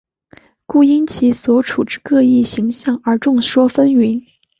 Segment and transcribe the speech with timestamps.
[0.65, 4.23] 故因其所处之各异形象而众说纷纭。